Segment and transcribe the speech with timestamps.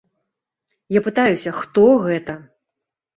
[0.97, 2.33] Я пытаюся, хто гэта?